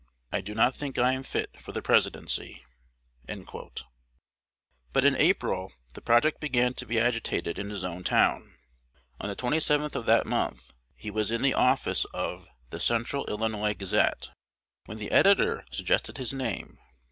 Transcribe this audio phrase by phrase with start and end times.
[0.31, 2.63] I do not think I am fit for the Presidency."
[3.27, 8.55] But in April the project began to be agitated in his own town.
[9.19, 13.75] On the 27th of that month, he was in the office of "The Central Illinois
[13.75, 14.31] Gazette,"
[14.87, 16.79] when the editor suggested his name.